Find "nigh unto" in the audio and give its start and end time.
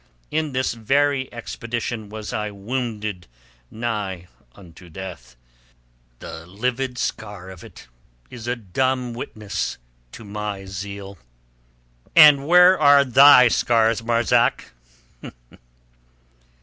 3.69-4.89